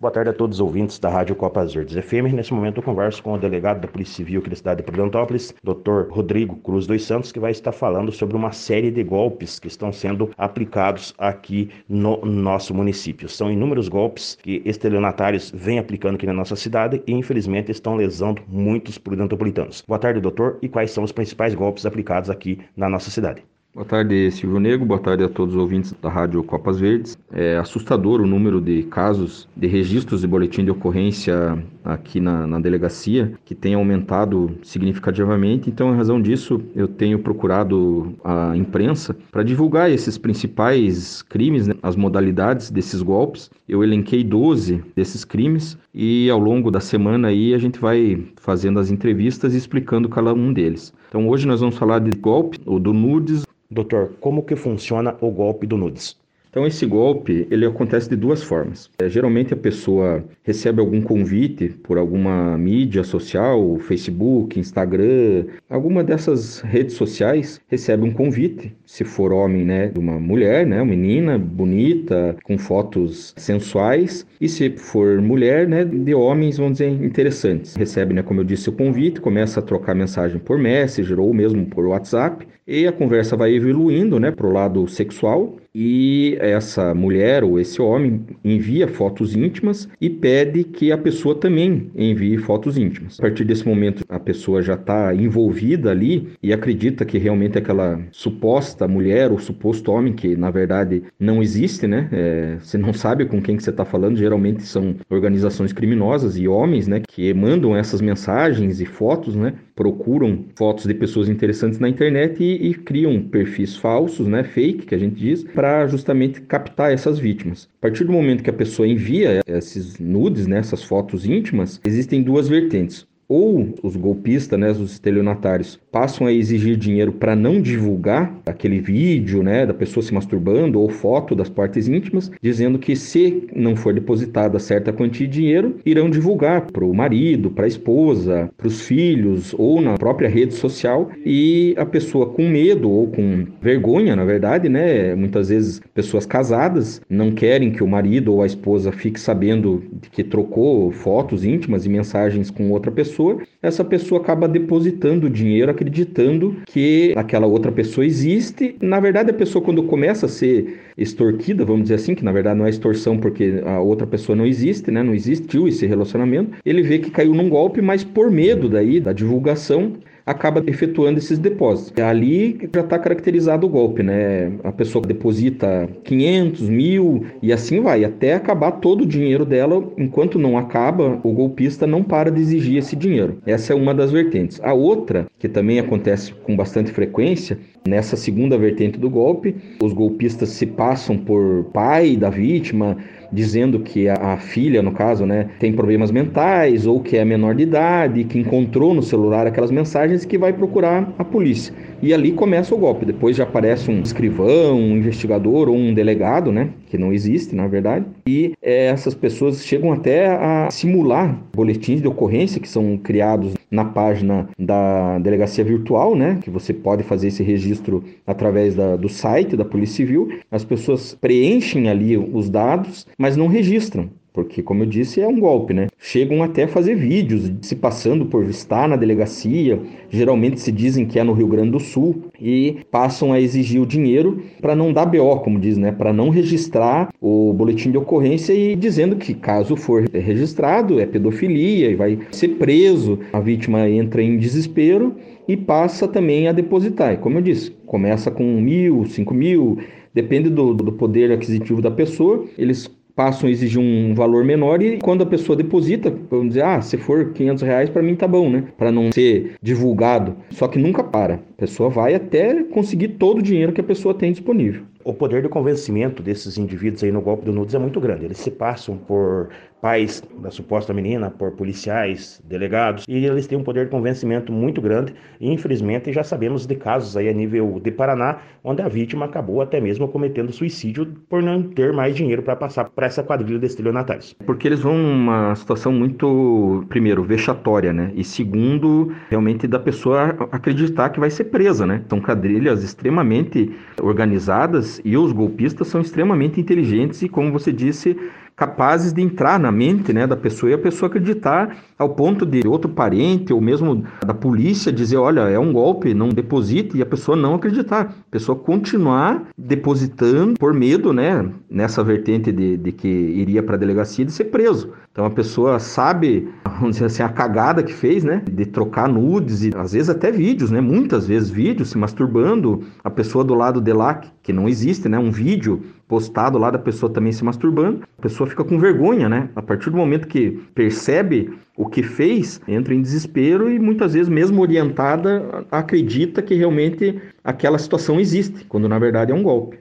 Boa 0.00 0.10
tarde 0.10 0.30
a 0.30 0.32
todos 0.32 0.56
os 0.56 0.60
ouvintes 0.62 0.98
da 0.98 1.10
Rádio 1.10 1.36
Copas 1.36 1.74
Verdes 1.74 1.94
FM. 2.02 2.32
Nesse 2.32 2.54
momento 2.54 2.78
eu 2.78 2.82
converso 2.82 3.22
com 3.22 3.34
o 3.34 3.38
delegado 3.38 3.82
da 3.82 3.86
Polícia 3.86 4.14
Civil 4.14 4.40
aqui 4.40 4.48
da 4.48 4.56
cidade 4.56 4.78
de 4.78 4.90
Prudentópolis, 4.90 5.54
Dr. 5.62 6.08
Rodrigo 6.08 6.56
Cruz 6.56 6.86
dos 6.86 7.04
Santos, 7.04 7.30
que 7.30 7.38
vai 7.38 7.50
estar 7.50 7.70
falando 7.70 8.10
sobre 8.10 8.34
uma 8.34 8.50
série 8.50 8.90
de 8.90 9.04
golpes 9.04 9.58
que 9.58 9.68
estão 9.68 9.92
sendo 9.92 10.30
aplicados 10.38 11.12
aqui 11.18 11.68
no 11.86 12.16
nosso 12.24 12.72
município. 12.72 13.28
São 13.28 13.52
inúmeros 13.52 13.88
golpes 13.88 14.38
que 14.42 14.62
estelionatários 14.64 15.52
vêm 15.54 15.78
aplicando 15.78 16.14
aqui 16.14 16.24
na 16.24 16.32
nossa 16.32 16.56
cidade 16.56 17.02
e 17.06 17.12
infelizmente 17.12 17.70
estão 17.70 17.94
lesando 17.94 18.40
muitos 18.48 18.96
prudentopolitanos. 18.96 19.84
Boa 19.86 19.98
tarde, 19.98 20.18
doutor, 20.18 20.56
e 20.62 20.68
quais 20.70 20.92
são 20.92 21.04
os 21.04 21.12
principais 21.12 21.54
golpes 21.54 21.84
aplicados 21.84 22.30
aqui 22.30 22.58
na 22.74 22.88
nossa 22.88 23.10
cidade? 23.10 23.49
Boa 23.72 23.86
tarde, 23.86 24.32
Silvio 24.32 24.58
Negro. 24.58 24.84
Boa 24.84 24.98
tarde 24.98 25.22
a 25.22 25.28
todos 25.28 25.54
os 25.54 25.60
ouvintes 25.60 25.94
da 26.02 26.08
Rádio 26.08 26.42
Copas 26.42 26.80
Verdes. 26.80 27.16
É 27.32 27.56
assustador 27.56 28.20
o 28.20 28.26
número 28.26 28.60
de 28.60 28.82
casos 28.82 29.48
de 29.56 29.68
registros 29.68 30.22
de 30.22 30.26
boletim 30.26 30.64
de 30.64 30.72
ocorrência 30.72 31.56
aqui 31.84 32.18
na, 32.18 32.48
na 32.48 32.58
delegacia, 32.58 33.32
que 33.44 33.54
tem 33.54 33.74
aumentado 33.74 34.58
significativamente. 34.64 35.70
Então, 35.70 35.94
em 35.94 35.96
razão 35.96 36.20
disso, 36.20 36.60
eu 36.74 36.88
tenho 36.88 37.20
procurado 37.20 38.12
a 38.24 38.56
imprensa 38.56 39.16
para 39.30 39.44
divulgar 39.44 39.88
esses 39.88 40.18
principais 40.18 41.22
crimes, 41.22 41.68
né, 41.68 41.74
as 41.80 41.94
modalidades 41.94 42.72
desses 42.72 43.00
golpes. 43.02 43.52
Eu 43.68 43.84
elenquei 43.84 44.24
12 44.24 44.82
desses 44.96 45.24
crimes 45.24 45.78
e 45.94 46.28
ao 46.28 46.40
longo 46.40 46.72
da 46.72 46.80
semana 46.80 47.28
aí 47.28 47.54
a 47.54 47.58
gente 47.58 47.78
vai 47.78 48.26
fazendo 48.34 48.80
as 48.80 48.90
entrevistas 48.90 49.54
e 49.54 49.58
explicando 49.58 50.08
cada 50.08 50.34
um 50.34 50.52
deles. 50.52 50.92
Então, 51.08 51.28
hoje 51.28 51.46
nós 51.46 51.60
vamos 51.60 51.76
falar 51.76 52.00
de 52.00 52.10
golpe, 52.18 52.58
ou 52.66 52.80
do 52.80 52.92
nudes, 52.92 53.44
Doutor, 53.70 54.16
como 54.20 54.44
que 54.44 54.56
funciona 54.56 55.16
o 55.20 55.30
golpe 55.30 55.64
do 55.66 55.76
nudes? 55.76 56.18
Então 56.50 56.66
esse 56.66 56.84
golpe 56.84 57.46
ele 57.48 57.64
acontece 57.64 58.10
de 58.10 58.16
duas 58.16 58.42
formas. 58.42 58.90
É, 58.98 59.08
geralmente 59.08 59.54
a 59.54 59.56
pessoa 59.56 60.24
recebe 60.42 60.80
algum 60.80 61.00
convite 61.00 61.68
por 61.68 61.96
alguma 61.96 62.58
mídia 62.58 63.04
social, 63.04 63.78
Facebook, 63.78 64.58
Instagram, 64.58 65.44
alguma 65.68 66.02
dessas 66.02 66.60
redes 66.60 66.96
sociais 66.96 67.60
recebe 67.68 68.02
um 68.02 68.12
convite. 68.12 68.74
Se 68.84 69.04
for 69.04 69.32
homem, 69.32 69.64
né, 69.64 69.86
de 69.86 70.00
uma 70.00 70.18
mulher, 70.18 70.66
né, 70.66 70.82
uma 70.82 70.90
menina 70.90 71.38
bonita 71.38 72.36
com 72.42 72.58
fotos 72.58 73.32
sensuais, 73.36 74.26
e 74.40 74.48
se 74.48 74.70
for 74.70 75.20
mulher, 75.20 75.68
né, 75.68 75.84
de 75.84 76.14
homens, 76.14 76.58
vamos 76.58 76.72
dizer, 76.72 76.90
interessantes. 76.90 77.76
Recebe, 77.76 78.12
né, 78.12 78.22
como 78.22 78.40
eu 78.40 78.44
disse, 78.44 78.68
o 78.68 78.72
convite, 78.72 79.20
começa 79.20 79.60
a 79.60 79.62
trocar 79.62 79.94
mensagem 79.94 80.40
por 80.40 80.58
Messenger 80.58 81.20
ou 81.20 81.32
mesmo 81.32 81.64
por 81.66 81.86
WhatsApp, 81.86 82.46
e 82.66 82.86
a 82.86 82.92
conversa 82.92 83.36
vai 83.36 83.54
evoluindo, 83.54 84.18
né, 84.18 84.32
para 84.32 84.46
o 84.46 84.52
lado 84.52 84.88
sexual 84.88 85.56
e 85.74 86.36
essa 86.40 86.94
mulher 86.94 87.44
ou 87.44 87.58
esse 87.58 87.80
homem 87.80 88.24
envia 88.44 88.88
fotos 88.88 89.34
íntimas 89.34 89.88
e 90.00 90.10
pede 90.10 90.64
que 90.64 90.90
a 90.90 90.98
pessoa 90.98 91.34
também 91.34 91.90
envie 91.94 92.38
fotos 92.38 92.76
íntimas. 92.76 93.18
A 93.18 93.22
partir 93.22 93.44
desse 93.44 93.66
momento, 93.66 94.04
a 94.08 94.18
pessoa 94.18 94.62
já 94.62 94.74
está 94.74 95.14
envolvida 95.14 95.90
ali 95.90 96.28
e 96.42 96.52
acredita 96.52 97.04
que 97.04 97.18
realmente 97.18 97.58
aquela 97.58 98.00
suposta 98.10 98.88
mulher 98.88 99.30
ou 99.30 99.38
suposto 99.38 99.92
homem, 99.92 100.12
que 100.12 100.36
na 100.36 100.50
verdade 100.50 101.02
não 101.18 101.42
existe, 101.42 101.86
né? 101.86 102.08
É, 102.12 102.56
você 102.60 102.76
não 102.76 102.92
sabe 102.92 103.24
com 103.26 103.40
quem 103.40 103.56
que 103.56 103.62
você 103.62 103.70
está 103.70 103.84
falando, 103.84 104.16
geralmente 104.16 104.62
são 104.62 104.96
organizações 105.08 105.72
criminosas 105.72 106.36
e 106.36 106.48
homens, 106.48 106.88
né, 106.88 107.00
que 107.06 107.32
mandam 107.32 107.76
essas 107.76 108.00
mensagens 108.00 108.80
e 108.80 108.86
fotos, 108.86 109.36
né? 109.36 109.54
Procuram 109.74 110.44
fotos 110.56 110.84
de 110.84 110.94
pessoas 110.94 111.28
interessantes 111.28 111.78
na 111.78 111.88
internet 111.88 112.42
e, 112.42 112.70
e 112.70 112.74
criam 112.74 113.22
perfis 113.22 113.76
falsos, 113.76 114.26
né? 114.26 114.42
Fake, 114.42 114.86
que 114.86 114.94
a 114.94 114.98
gente 114.98 115.14
diz 115.14 115.44
para 115.60 115.86
justamente 115.86 116.40
captar 116.40 116.90
essas 116.90 117.18
vítimas. 117.18 117.68
A 117.76 117.82
partir 117.82 118.04
do 118.04 118.12
momento 118.12 118.42
que 118.42 118.48
a 118.48 118.52
pessoa 118.52 118.88
envia 118.88 119.42
esses 119.46 119.98
nudes, 119.98 120.46
né, 120.46 120.56
essas 120.56 120.82
fotos 120.82 121.26
íntimas, 121.26 121.78
existem 121.84 122.22
duas 122.22 122.48
vertentes 122.48 123.06
ou 123.30 123.72
os 123.80 123.94
golpistas, 123.94 124.58
né, 124.58 124.72
os 124.72 124.90
estelionatários, 124.90 125.78
passam 125.92 126.26
a 126.26 126.32
exigir 126.32 126.76
dinheiro 126.76 127.12
para 127.12 127.36
não 127.36 127.62
divulgar 127.62 128.36
aquele 128.44 128.80
vídeo, 128.80 129.40
né, 129.40 129.64
da 129.64 129.72
pessoa 129.72 130.02
se 130.02 130.12
masturbando 130.12 130.80
ou 130.80 130.88
foto 130.88 131.36
das 131.36 131.48
partes 131.48 131.86
íntimas, 131.86 132.28
dizendo 132.42 132.76
que 132.76 132.96
se 132.96 133.46
não 133.54 133.76
for 133.76 133.94
depositada 133.94 134.58
certa 134.58 134.92
quantia 134.92 135.28
de 135.28 135.32
dinheiro, 135.32 135.76
irão 135.86 136.10
divulgar 136.10 136.62
para 136.72 136.84
o 136.84 136.92
marido, 136.92 137.50
para 137.52 137.66
a 137.66 137.68
esposa, 137.68 138.50
para 138.56 138.66
os 138.66 138.80
filhos 138.80 139.54
ou 139.56 139.80
na 139.80 139.96
própria 139.96 140.28
rede 140.28 140.54
social. 140.54 141.08
E 141.24 141.72
a 141.76 141.86
pessoa 141.86 142.26
com 142.26 142.48
medo 142.48 142.90
ou 142.90 143.06
com 143.06 143.46
vergonha, 143.62 144.16
na 144.16 144.24
verdade, 144.24 144.68
né, 144.68 145.14
muitas 145.14 145.50
vezes 145.50 145.80
pessoas 145.94 146.26
casadas 146.26 147.00
não 147.08 147.30
querem 147.30 147.70
que 147.70 147.84
o 147.84 147.86
marido 147.86 148.32
ou 148.32 148.42
a 148.42 148.46
esposa 148.46 148.90
fique 148.90 149.20
sabendo 149.20 149.84
que 150.10 150.24
trocou 150.24 150.90
fotos 150.90 151.44
íntimas 151.44 151.86
e 151.86 151.88
mensagens 151.88 152.50
com 152.50 152.72
outra 152.72 152.90
pessoa 152.90 153.19
pessoa, 153.20 153.42
essa 153.62 153.84
pessoa 153.84 154.20
acaba 154.20 154.48
depositando 154.48 155.28
dinheiro 155.28 155.70
acreditando 155.70 156.56
que 156.66 157.12
aquela 157.16 157.46
outra 157.46 157.70
pessoa 157.70 158.04
existe. 158.04 158.76
Na 158.80 158.98
verdade, 158.98 159.30
a 159.30 159.34
pessoa, 159.34 159.62
quando 159.62 159.82
começa 159.82 160.26
a 160.26 160.28
ser 160.28 160.80
extorquida, 160.96 161.64
vamos 161.64 161.82
dizer 161.82 161.96
assim, 161.96 162.14
que 162.14 162.24
na 162.24 162.32
verdade 162.32 162.58
não 162.58 162.66
é 162.66 162.70
extorsão 162.70 163.18
porque 163.18 163.62
a 163.64 163.80
outra 163.80 164.06
pessoa 164.06 164.34
não 164.34 164.46
existe, 164.46 164.90
né? 164.90 165.02
Não 165.02 165.14
existiu 165.14 165.68
esse 165.68 165.86
relacionamento. 165.86 166.52
Ele 166.64 166.82
vê 166.82 166.98
que 166.98 167.10
caiu 167.10 167.34
num 167.34 167.48
golpe, 167.48 167.82
mas 167.82 168.02
por 168.02 168.30
medo 168.30 168.68
daí 168.68 169.00
da 169.00 169.12
divulgação, 169.12 169.92
acaba 170.24 170.62
efetuando 170.66 171.18
esses 171.18 171.38
depósitos. 171.38 172.02
Ali 172.02 172.68
já 172.72 172.80
está 172.80 172.98
caracterizado 172.98 173.66
o 173.66 173.70
golpe, 173.70 174.02
né? 174.02 174.52
A 174.64 174.72
pessoa 174.72 175.04
deposita 175.04 175.88
500, 176.04 176.68
mil 176.68 177.26
e 177.42 177.52
assim 177.52 177.80
vai, 177.80 178.04
até 178.04 178.34
acabar 178.34 178.72
todo 178.72 179.02
o 179.02 179.06
dinheiro 179.06 179.44
dela. 179.44 179.82
Enquanto 179.96 180.38
não 180.38 180.56
acaba, 180.56 181.18
o 181.22 181.32
golpista 181.32 181.86
não 181.86 182.02
para 182.02 182.30
de 182.30 182.40
exigir 182.40 182.78
esse 182.78 182.96
dinheiro. 182.96 183.38
Essa 183.46 183.72
é 183.72 183.76
uma 183.76 183.94
das 183.94 184.10
vertentes. 184.10 184.60
A 184.62 184.72
outra, 184.72 185.26
que 185.38 185.48
também 185.48 185.78
acontece 185.78 186.32
com 186.32 186.56
bastante 186.56 186.90
frequência, 186.90 187.58
nessa 187.86 188.16
segunda 188.16 188.58
vertente 188.58 188.98
do 188.98 189.08
golpe, 189.08 189.54
os 189.82 189.92
golpistas 189.92 190.50
se 190.50 190.66
passam 190.66 191.16
por 191.16 191.64
pai 191.72 192.16
da 192.16 192.30
vítima, 192.30 192.96
dizendo 193.32 193.80
que 193.80 194.08
a, 194.08 194.14
a, 194.14 194.36
filha, 194.36 194.82
no 194.82 194.92
caso, 194.92 195.24
né, 195.24 195.48
tem 195.58 195.72
problemas 195.72 196.10
mentais 196.10 196.86
ou 196.86 197.00
que 197.00 197.16
é 197.16 197.24
menor 197.24 197.54
de 197.54 197.62
idade, 197.62 198.24
que 198.24 198.38
encontrou 198.38 198.94
no 198.94 199.02
celular 199.02 199.46
aquelas 199.46 199.70
mensagens 199.70 200.24
que 200.24 200.38
vai 200.38 200.52
procurar 200.52 201.12
a 201.18 201.24
polícia. 201.24 201.74
E 202.02 202.12
ali 202.14 202.32
começa 202.32 202.74
o 202.74 202.78
golpe. 202.78 203.04
Depois 203.04 203.36
já 203.36 203.44
aparece 203.44 203.90
um 203.90 204.00
escrivão, 204.00 204.78
um 204.78 204.96
investigador 204.96 205.68
ou 205.68 205.76
um 205.76 205.92
delegado, 205.94 206.50
né? 206.50 206.70
Que 206.90 206.98
não 206.98 207.12
existe, 207.12 207.54
na 207.54 207.68
verdade. 207.68 208.04
E 208.26 208.54
é, 208.60 208.86
essas 208.86 209.14
pessoas 209.14 209.64
chegam 209.64 209.92
até 209.92 210.26
a 210.26 210.68
simular 210.70 211.40
boletins 211.54 212.02
de 212.02 212.08
ocorrência 212.08 212.60
que 212.60 212.68
são 212.68 212.98
criados 212.98 213.54
na 213.70 213.84
página 213.84 214.48
da 214.58 215.20
delegacia 215.20 215.62
virtual, 215.62 216.16
né? 216.16 216.40
Que 216.42 216.50
você 216.50 216.74
pode 216.74 217.04
fazer 217.04 217.28
esse 217.28 217.44
registro 217.44 218.02
através 218.26 218.74
da, 218.74 218.96
do 218.96 219.08
site 219.08 219.56
da 219.56 219.64
Polícia 219.64 219.96
Civil. 219.96 220.40
As 220.50 220.64
pessoas 220.64 221.16
preenchem 221.20 221.88
ali 221.88 222.16
os 222.16 222.50
dados, 222.50 223.06
mas 223.16 223.36
não 223.36 223.46
registram. 223.46 224.10
Porque, 224.32 224.62
como 224.62 224.82
eu 224.82 224.86
disse, 224.86 225.20
é 225.20 225.26
um 225.26 225.40
golpe, 225.40 225.74
né? 225.74 225.88
Chegam 225.98 226.42
até 226.42 226.64
a 226.64 226.68
fazer 226.68 226.94
vídeos 226.94 227.50
se 227.62 227.74
passando 227.74 228.26
por 228.26 228.44
estar 228.44 228.88
na 228.88 228.96
delegacia, 228.96 229.80
geralmente 230.08 230.60
se 230.60 230.70
dizem 230.70 231.04
que 231.04 231.18
é 231.18 231.24
no 231.24 231.32
Rio 231.32 231.48
Grande 231.48 231.70
do 231.70 231.80
Sul, 231.80 232.24
e 232.40 232.78
passam 232.90 233.32
a 233.32 233.40
exigir 233.40 233.80
o 233.80 233.86
dinheiro 233.86 234.42
para 234.60 234.76
não 234.76 234.92
dar 234.92 235.06
BO, 235.06 235.40
como 235.40 235.58
diz, 235.58 235.76
né? 235.76 235.90
Para 235.92 236.12
não 236.12 236.30
registrar 236.30 237.12
o 237.20 237.52
boletim 237.52 237.90
de 237.90 237.98
ocorrência 237.98 238.52
e 238.52 238.76
dizendo 238.76 239.16
que, 239.16 239.34
caso 239.34 239.76
for 239.76 240.08
registrado, 240.08 241.00
é 241.00 241.06
pedofilia 241.06 241.90
e 241.90 241.94
vai 241.94 242.18
ser 242.30 242.48
preso. 242.50 243.18
A 243.32 243.40
vítima 243.40 243.88
entra 243.88 244.22
em 244.22 244.38
desespero 244.38 245.16
e 245.48 245.56
passa 245.56 246.06
também 246.06 246.46
a 246.46 246.52
depositar. 246.52 247.14
E, 247.14 247.16
como 247.16 247.38
eu 247.38 247.42
disse, 247.42 247.72
começa 247.84 248.30
com 248.30 248.44
mil, 248.44 249.04
cinco 249.06 249.34
mil, 249.34 249.78
depende 250.14 250.48
do, 250.48 250.74
do 250.74 250.92
poder 250.92 251.32
aquisitivo 251.32 251.82
da 251.82 251.90
pessoa, 251.90 252.44
eles 252.56 252.90
passam 253.14 253.48
a 253.48 253.52
exigir 253.52 253.80
um 253.80 254.14
valor 254.14 254.44
menor 254.44 254.82
e 254.82 254.98
quando 254.98 255.22
a 255.22 255.26
pessoa 255.26 255.56
deposita, 255.56 256.14
vamos 256.30 256.48
dizer, 256.48 256.64
ah, 256.64 256.80
se 256.80 256.96
for 256.96 257.32
500 257.32 257.62
reais 257.62 257.90
para 257.90 258.02
mim 258.02 258.14
tá 258.14 258.26
bom, 258.26 258.48
né? 258.50 258.64
Para 258.76 258.90
não 258.90 259.12
ser 259.12 259.54
divulgado. 259.62 260.36
Só 260.50 260.68
que 260.68 260.78
nunca 260.78 261.02
para. 261.02 261.34
A 261.34 261.38
pessoa 261.56 261.90
vai 261.90 262.14
até 262.14 262.62
conseguir 262.64 263.08
todo 263.08 263.38
o 263.38 263.42
dinheiro 263.42 263.72
que 263.72 263.80
a 263.80 263.84
pessoa 263.84 264.14
tem 264.14 264.32
disponível. 264.32 264.82
O 265.10 265.12
poder 265.12 265.42
de 265.42 265.48
convencimento 265.48 266.22
desses 266.22 266.56
indivíduos 266.56 267.02
aí 267.02 267.10
no 267.10 267.20
golpe 267.20 267.44
do 267.44 267.52
Nudes 267.52 267.74
é 267.74 267.80
muito 267.80 268.00
grande. 268.00 268.26
Eles 268.26 268.38
se 268.38 268.48
passam 268.48 268.96
por 268.96 269.48
pais 269.80 270.22
da 270.38 270.50
suposta 270.50 270.92
menina, 270.92 271.30
por 271.30 271.52
policiais, 271.52 272.40
delegados, 272.44 273.04
e 273.08 273.24
eles 273.24 273.46
têm 273.46 273.58
um 273.58 273.64
poder 273.64 273.86
de 273.86 273.90
convencimento 273.90 274.52
muito 274.52 274.80
grande. 274.80 275.14
E 275.40 275.50
infelizmente 275.50 276.12
já 276.12 276.22
sabemos 276.22 276.66
de 276.66 276.76
casos 276.76 277.16
aí 277.16 277.28
a 277.28 277.32
nível 277.32 277.80
de 277.82 277.90
Paraná, 277.90 278.38
onde 278.62 278.82
a 278.82 278.88
vítima 278.88 279.24
acabou 279.24 279.60
até 279.60 279.80
mesmo 279.80 280.06
cometendo 280.06 280.52
suicídio 280.52 281.06
por 281.28 281.42
não 281.42 281.62
ter 281.62 281.92
mais 281.92 282.14
dinheiro 282.14 282.42
para 282.42 282.54
passar 282.54 282.90
para 282.90 283.06
essa 283.06 283.22
quadrilha 283.22 283.58
de 283.58 283.66
estelionatários. 283.66 284.36
Porque 284.44 284.68
eles 284.68 284.80
vão 284.80 284.96
numa 284.96 285.54
situação 285.54 285.92
muito, 285.92 286.84
primeiro, 286.88 287.24
vexatória, 287.24 287.92
né? 287.92 288.12
E 288.14 288.22
segundo, 288.22 289.12
realmente 289.28 289.66
da 289.66 289.78
pessoa 289.78 290.36
acreditar 290.52 291.10
que 291.10 291.18
vai 291.18 291.30
ser 291.30 291.44
presa, 291.44 291.86
né? 291.86 292.04
São 292.08 292.20
quadrilhas 292.20 292.84
extremamente 292.84 293.74
organizadas 294.00 294.99
e 295.04 295.16
os 295.16 295.32
golpistas 295.32 295.88
são 295.88 296.00
extremamente 296.00 296.60
inteligentes 296.60 297.22
e, 297.22 297.28
como 297.28 297.52
você 297.52 297.72
disse, 297.72 298.16
capazes 298.60 299.14
de 299.14 299.22
entrar 299.22 299.58
na 299.58 299.72
mente 299.72 300.12
né, 300.12 300.26
da 300.26 300.36
pessoa 300.36 300.70
e 300.70 300.74
a 300.74 300.78
pessoa 300.78 301.08
acreditar 301.08 301.78
ao 301.98 302.10
ponto 302.10 302.44
de 302.44 302.68
outro 302.68 302.90
parente 302.90 303.54
ou 303.54 303.60
mesmo 303.60 304.04
da 304.22 304.34
polícia 304.34 304.92
dizer, 304.92 305.16
olha, 305.16 305.48
é 305.48 305.58
um 305.58 305.72
golpe, 305.72 306.12
não 306.12 306.28
deposite, 306.28 306.98
e 306.98 307.00
a 307.00 307.06
pessoa 307.06 307.34
não 307.34 307.54
acreditar. 307.54 308.02
A 308.02 308.30
pessoa 308.30 308.58
continuar 308.58 309.46
depositando 309.56 310.58
por 310.58 310.74
medo, 310.74 311.10
né, 311.10 311.48
nessa 311.70 312.04
vertente 312.04 312.52
de, 312.52 312.76
de 312.76 312.92
que 312.92 313.08
iria 313.08 313.62
para 313.62 313.76
a 313.76 313.78
delegacia 313.78 314.26
de 314.26 314.32
ser 314.32 314.44
preso. 314.44 314.92
Então 315.10 315.24
a 315.24 315.30
pessoa 315.30 315.78
sabe, 315.78 316.46
vamos 316.64 316.96
dizer 316.96 317.06
assim, 317.06 317.22
a 317.22 317.30
cagada 317.30 317.82
que 317.82 317.94
fez, 317.94 318.22
né, 318.22 318.42
de 318.44 318.66
trocar 318.66 319.08
nudes 319.08 319.64
e 319.64 319.72
às 319.74 319.92
vezes 319.92 320.10
até 320.10 320.30
vídeos, 320.30 320.70
né, 320.70 320.82
muitas 320.82 321.26
vezes 321.26 321.48
vídeos 321.48 321.88
se 321.88 321.96
masturbando, 321.96 322.82
a 323.02 323.08
pessoa 323.08 323.42
do 323.42 323.54
lado 323.54 323.80
de 323.80 323.92
lá, 323.94 324.20
que 324.42 324.52
não 324.52 324.68
existe, 324.68 325.08
né, 325.08 325.18
um 325.18 325.30
vídeo 325.30 325.82
postado 326.10 326.58
lá 326.58 326.72
da 326.72 326.78
pessoa 326.78 327.12
também 327.12 327.30
se 327.30 327.44
masturbando, 327.44 328.02
a 328.18 328.22
pessoa 328.22 328.50
fica 328.50 328.64
com 328.64 328.80
vergonha, 328.80 329.28
né? 329.28 329.48
A 329.54 329.62
partir 329.62 329.90
do 329.90 329.96
momento 329.96 330.26
que 330.26 330.60
percebe 330.74 331.56
o 331.76 331.86
que 331.86 332.02
fez, 332.02 332.60
entra 332.66 332.92
em 332.92 333.00
desespero 333.00 333.70
e 333.70 333.78
muitas 333.78 334.14
vezes, 334.14 334.28
mesmo 334.28 334.60
orientada, 334.60 335.64
acredita 335.70 336.42
que 336.42 336.52
realmente 336.56 337.22
aquela 337.44 337.78
situação 337.78 338.18
existe, 338.18 338.64
quando 338.64 338.88
na 338.88 338.98
verdade 338.98 339.30
é 339.30 339.34
um 339.34 339.42
golpe. 339.44 339.78